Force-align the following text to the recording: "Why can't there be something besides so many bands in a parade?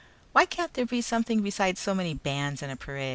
"Why 0.31 0.47
can't 0.47 0.73
there 0.73 0.87
be 0.87 0.99
something 1.03 1.43
besides 1.43 1.79
so 1.79 1.93
many 1.93 2.15
bands 2.15 2.63
in 2.63 2.71
a 2.71 2.75
parade? 2.75 3.09